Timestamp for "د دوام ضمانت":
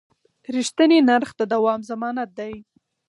1.35-2.29